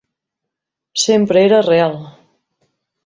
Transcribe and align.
Sempre 1.03 1.45
era 1.45 1.61
"real". 1.71 1.95